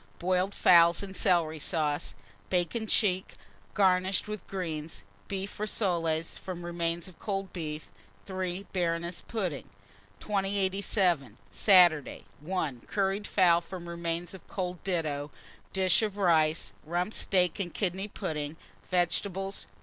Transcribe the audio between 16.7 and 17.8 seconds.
Rump steak and